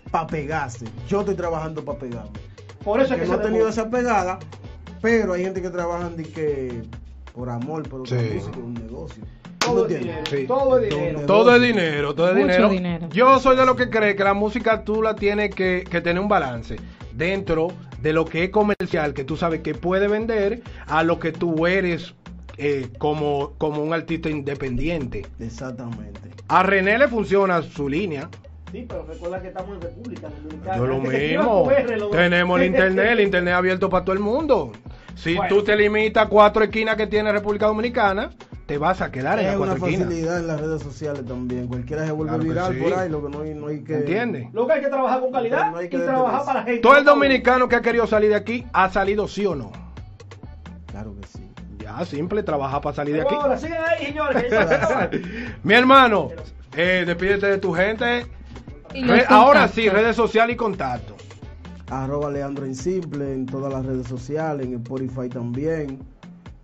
para 0.09 0.25
pegarse. 0.25 0.87
Yo 1.07 1.19
estoy 1.19 1.35
trabajando 1.35 1.85
para 1.85 1.99
pegarme. 1.99 2.31
Por 2.83 2.99
eso 2.99 3.13
es 3.13 3.19
que 3.19 3.27
que 3.27 3.31
no 3.31 3.39
he 3.39 3.43
tenido 3.45 3.69
esa 3.69 3.87
pegada, 3.87 4.39
pero 4.99 5.33
hay 5.33 5.43
gente 5.43 5.61
que 5.61 5.69
trabajan 5.69 6.17
de 6.17 6.23
que 6.23 6.81
por 7.35 7.51
amor, 7.51 7.87
por 7.87 8.09
Sí. 8.09 8.15
música, 8.15 8.35
es 8.35 8.57
un 8.57 8.73
negocio. 8.73 9.23
Todo 9.59 9.85
dinero. 9.85 10.23
Sí. 10.27 10.45
Todo 10.47 10.79
es 10.79 10.89
dinero. 10.89 11.19
Todo 11.27 11.55
es 11.55 11.61
dinero, 11.61 12.15
todo 12.15 12.29
es 12.29 12.35
dinero. 12.35 12.69
dinero. 12.69 13.09
Yo 13.11 13.39
soy 13.39 13.55
de 13.55 13.65
los 13.67 13.75
que 13.75 13.91
cree 13.91 14.15
que 14.15 14.23
la 14.23 14.33
música 14.33 14.83
tú 14.83 15.03
la 15.03 15.13
tienes 15.15 15.53
que, 15.53 15.83
que 15.87 16.01
tener 16.01 16.19
un 16.19 16.27
balance 16.27 16.77
dentro 17.13 17.67
de 18.01 18.11
lo 18.11 18.25
que 18.25 18.45
es 18.45 18.49
comercial, 18.49 19.13
que 19.13 19.23
tú 19.23 19.37
sabes 19.37 19.61
que 19.61 19.75
puede 19.75 20.07
vender, 20.07 20.63
a 20.87 21.03
lo 21.03 21.19
que 21.19 21.31
tú 21.31 21.67
eres 21.67 22.15
eh, 22.57 22.89
como, 22.97 23.53
como 23.57 23.81
un 23.83 23.93
artista 23.93 24.29
independiente. 24.29 25.25
Exactamente. 25.39 26.19
A 26.47 26.63
René 26.63 26.97
le 26.97 27.07
funciona 27.07 27.61
su 27.61 27.89
línea. 27.89 28.29
Sí, 28.71 28.85
pero 28.87 29.05
recuerda 29.05 29.41
que 29.41 29.47
estamos 29.49 29.75
en 29.75 29.81
República 29.81 30.29
Dominicana. 30.29 30.77
Yo 30.77 30.87
lo 30.87 30.99
mismo. 31.01 31.71
lo- 31.97 32.09
Tenemos 32.09 32.59
el 32.59 32.65
internet, 32.71 33.07
el 33.11 33.19
internet 33.21 33.53
abierto 33.53 33.89
para 33.89 34.03
todo 34.05 34.13
el 34.13 34.21
mundo. 34.21 34.71
Si 35.15 35.35
Bueno. 35.35 35.55
tú 35.55 35.63
te 35.63 35.75
limitas 35.77 36.25
a 36.25 36.29
cuatro 36.29 36.63
esquinas 36.63 36.95
que 36.97 37.07
tiene 37.07 37.31
República 37.31 37.67
Dominicana, 37.67 38.31
te 38.65 38.77
vas 38.77 38.99
a 39.01 39.11
quedar 39.11 39.39
en 39.39 39.45
Es 39.45 39.51
las 39.51 39.55
una 39.61 39.67
cuatro 39.71 39.85
esquinas. 39.87 40.07
facilidad 40.07 40.39
en 40.39 40.47
las 40.47 40.59
redes 40.59 40.81
sociales 40.81 41.25
también. 41.25 41.67
Cualquiera 41.67 42.05
se 42.05 42.11
vuelve 42.11 42.33
Claro 42.33 42.43
viral 42.49 42.73
sí. 42.75 42.81
por 42.81 42.93
ahí, 42.99 43.09
lo 43.09 43.23
que 43.23 43.29
no 43.37 43.41
hay, 43.43 43.53
no 43.53 43.67
hay 43.67 43.83
que... 43.83 43.93
¿Entiendes? 43.93 44.47
Lo 44.53 44.67
que 44.67 44.73
hay 44.73 44.81
que 44.81 44.87
trabajar 44.87 45.21
con 45.21 45.31
calidad 45.31 45.71
No 45.71 45.77
hay 45.77 45.87
que 45.87 45.97
y 45.97 45.99
trabajar 46.01 46.45
para 46.45 46.59
la 46.59 46.65
gente. 46.65 46.81
Todo 46.81 46.97
el 46.97 47.05
dominicano 47.05 47.69
que 47.69 47.75
ha 47.77 47.81
querido 47.81 48.07
salir 48.07 48.29
de 48.31 48.35
aquí 48.35 48.65
ha 48.73 48.89
salido 48.89 49.27
sí 49.27 49.45
o 49.45 49.55
no. 49.55 49.71
Sí. 52.03 52.11
Ya, 52.11 52.17
simple, 52.17 52.43
trabaja 52.43 52.81
para 52.81 52.95
salir 52.95 53.15
de 53.15 53.21
aquí. 53.21 53.35
Ahora, 53.35 53.57
sigan 53.57 53.83
ahí, 53.83 54.05
señores. 54.07 54.45
Mi 55.63 55.73
hermano, 55.73 56.29
eh, 56.75 57.03
despídete 57.05 57.47
de 57.47 57.57
tu 57.57 57.73
gente. 57.73 58.25
Re- 58.93 59.25
ahora 59.27 59.67
sí, 59.67 59.89
redes 59.89 60.15
sociales 60.15 60.53
y 60.55 60.57
contacto. 60.57 61.15
Arroba 61.89 62.31
Leandro 62.31 62.65
Insimple 62.65 63.33
en 63.33 63.45
todas 63.45 63.71
las 63.71 63.85
redes 63.85 64.07
sociales, 64.07 64.65
en 64.65 64.73
Spotify 64.75 65.29
también. 65.29 65.99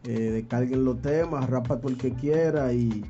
Eh, 0.03 0.09
descarguen 0.31 0.83
los 0.83 0.99
temas, 1.01 1.47
rapa 1.49 1.77
todo 1.77 1.89
el 1.89 1.97
que 1.97 2.11
quiera 2.13 2.73
y 2.73 3.05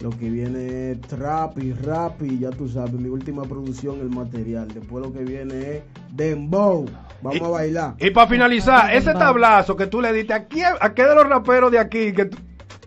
lo 0.00 0.10
que 0.10 0.30
viene 0.30 0.92
es 0.92 1.00
trap 1.02 1.58
y 1.62 1.72
rap 1.72 2.22
y 2.22 2.38
ya 2.38 2.50
tú 2.50 2.68
sabes, 2.68 2.92
mi 2.94 3.08
última 3.08 3.42
producción, 3.44 4.00
el 4.00 4.08
material. 4.10 4.68
Después 4.72 5.04
lo 5.04 5.12
que 5.12 5.24
viene 5.24 5.54
es 5.76 5.82
Dembow. 6.12 6.86
Vamos 7.22 7.38
Y- 7.40 7.44
a 7.44 7.48
bailar. 7.48 7.94
Y 7.98 8.10
para 8.10 8.26
finalizar, 8.26 8.94
ese 8.94 9.12
tablazo 9.12 9.76
que 9.76 9.86
tú 9.86 10.00
le 10.00 10.12
diste, 10.12 10.32
¿a, 10.32 10.44
quién- 10.46 10.72
a 10.80 10.94
qué 10.94 11.04
de 11.04 11.14
los 11.14 11.28
raperos 11.28 11.70
de 11.70 11.78
aquí 11.78 12.12
que 12.12 12.24
tú, 12.26 12.38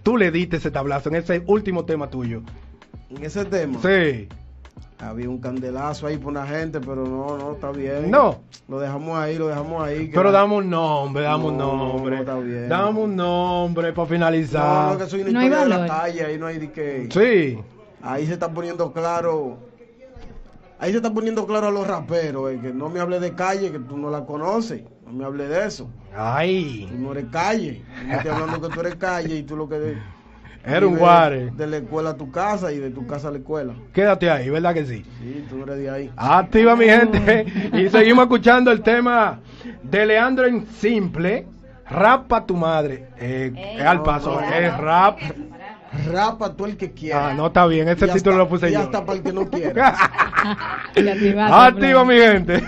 tú 0.01 0.17
le 0.17 0.31
diste 0.31 0.57
ese 0.57 0.71
tablazo 0.71 1.09
en 1.09 1.15
ese 1.15 1.43
último 1.45 1.85
tema 1.85 2.09
tuyo? 2.09 2.41
En 3.11 3.23
ese 3.23 3.45
tema 3.45 3.79
Sí. 3.81 4.27
Había 5.09 5.29
un 5.29 5.39
candelazo 5.39 6.07
ahí 6.07 6.17
por 6.17 6.31
una 6.31 6.45
gente, 6.47 6.79
pero 6.79 7.05
no, 7.05 7.37
no, 7.37 7.51
está 7.53 7.71
bien. 7.71 8.09
No. 8.11 8.39
Lo 8.67 8.79
dejamos 8.79 9.17
ahí, 9.17 9.37
lo 9.37 9.47
dejamos 9.47 9.83
ahí. 9.83 10.09
Pero 10.13 10.25
la- 10.31 10.39
dame 10.39 10.55
un 10.57 10.69
nombre, 10.69 11.23
dame 11.23 11.45
un 11.45 11.57
No, 11.57 11.75
nombre. 11.75 12.15
no, 12.15 12.21
está 12.21 12.35
bien. 12.39 12.69
Dame 12.69 12.99
un 12.99 13.15
nombre 13.15 13.91
para 13.93 14.05
No, 14.05 14.09
finalizar. 14.13 14.91
no, 14.93 14.97
que 14.97 15.05
soy 15.07 15.21
una 15.21 15.31
No 15.31 15.39
hay 15.39 15.49
de 15.49 15.65
la 15.67 15.87
calle, 15.87 16.25
ahí 16.25 16.37
no 16.37 16.47
hay 16.47 16.59
de 16.59 16.71
que... 16.71 17.09
Sí. 17.11 17.59
Ahí 18.01 18.25
se 18.27 18.33
está 18.33 18.51
poniendo 18.53 18.91
claro. 18.91 19.57
Ahí 20.79 20.91
se 20.91 20.97
está 20.97 21.13
poniendo 21.13 21.45
claro 21.47 21.67
a 21.67 21.71
los 21.71 21.87
raperos, 21.87 22.51
eh, 22.51 22.59
que 22.61 22.73
no 22.73 22.89
me 22.89 22.99
hable 22.99 23.19
de 23.19 23.33
calle, 23.33 23.71
que 23.71 23.79
tú 23.79 23.97
no 23.97 24.09
la 24.09 24.25
conoces. 24.25 24.83
No 25.05 25.13
me 25.13 25.23
hable 25.23 25.47
de 25.47 25.65
eso. 25.67 25.89
Ay, 26.15 26.87
Tú 26.91 26.97
no 26.97 27.11
eres 27.13 27.25
calle. 27.31 27.81
Yo 28.01 28.07
no 28.07 28.13
estoy 28.17 28.31
hablando 28.31 28.61
que 28.67 28.73
tú 28.73 28.79
eres 28.81 28.95
calle 28.95 29.35
y 29.37 29.43
tú 29.43 29.55
lo 29.55 29.67
que... 29.69 29.97
de- 30.65 30.71
era 30.77 30.87
un 30.87 30.97
guare. 30.97 31.51
De 31.55 31.67
la 31.67 31.77
escuela 31.77 32.11
a 32.11 32.15
tu 32.17 32.31
casa 32.31 32.71
y 32.71 32.79
de 32.79 32.89
tu 32.89 33.05
casa 33.07 33.27
a 33.27 33.31
la 33.31 33.37
escuela. 33.39 33.73
Quédate 33.93 34.29
ahí, 34.29 34.49
¿verdad 34.49 34.73
que 34.73 34.85
sí? 34.85 35.03
Sí, 35.19 35.45
tú 35.49 35.63
eres 35.63 35.77
de 35.79 35.89
ahí. 35.89 36.11
Activa 36.15 36.75
mi 36.75 36.85
gente 36.85 37.45
y 37.73 37.89
seguimos 37.89 38.23
escuchando 38.23 38.71
el 38.71 38.81
tema 38.81 39.39
de 39.83 40.05
Leandro 40.05 40.45
en 40.47 40.65
simple. 40.67 41.47
Rap 41.89 42.27
pa' 42.27 42.45
tu 42.45 42.55
madre. 42.55 43.09
Eh, 43.19 43.51
Ey, 43.55 43.77
es 43.79 43.85
al 43.85 44.01
paso, 44.03 44.39
no, 44.39 44.53
es 44.53 44.77
rap. 44.77 45.19
Rapa 46.11 46.53
tú 46.55 46.65
el 46.65 46.75
que 46.75 46.91
quiera. 46.91 47.27
Ah, 47.29 47.33
no 47.35 47.47
está 47.47 47.67
bien, 47.67 47.87
ese 47.87 48.05
Y 48.07 48.09
título 48.09 48.31
hasta- 48.31 48.43
lo 48.45 48.49
puse 48.49 48.69
y 48.69 48.73
yo. 48.73 48.79
hasta 48.79 49.05
para 49.05 49.17
el 49.19 49.23
que 49.23 49.31
no 49.33 49.47
quiera. 49.47 49.95
Activa 51.65 52.03
mi 52.05 52.15
gente. 52.17 52.63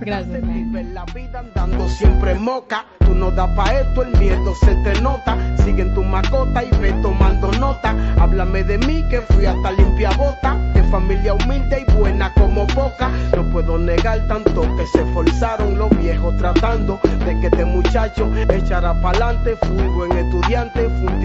Gracias. 0.00 0.42
Vive 0.42 0.84
la 0.84 1.04
vida 1.06 1.40
andando 1.40 1.86
siempre 1.88 2.34
moca. 2.36 2.86
No 3.16 3.30
das 3.30 3.48
pa' 3.56 3.72
esto, 3.72 4.02
el 4.02 4.16
miedo 4.18 4.54
se 4.54 4.74
te 4.76 5.00
nota. 5.00 5.38
Sigue 5.64 5.82
en 5.82 5.94
tu 5.94 6.04
macota 6.04 6.62
y 6.62 6.70
ve 6.78 6.92
tomando 7.00 7.50
nota. 7.52 7.94
Háblame 8.20 8.62
de 8.62 8.76
mí 8.76 9.02
que 9.08 9.22
fui 9.22 9.46
hasta 9.46 9.72
limpia 9.72 10.10
bota. 10.18 10.54
De 10.74 10.82
familia 10.84 11.32
humilde 11.32 11.86
y 11.88 11.92
buena 11.92 12.32
como 12.34 12.66
boca. 12.74 13.10
No 13.34 13.42
puedo 13.44 13.78
negar 13.78 14.20
tanto 14.28 14.62
que 14.76 14.86
se 14.86 15.00
esforzaron 15.00 15.78
los 15.78 15.88
viejos 15.96 16.36
tratando 16.36 17.00
de 17.24 17.40
que 17.40 17.46
este 17.46 17.64
muchacho 17.64 18.30
echara 18.50 18.92
pa'lante. 19.00 19.56
Fui 19.56 19.86
buen 19.88 20.12
estudiante, 20.12 20.88
fui 21.00 21.14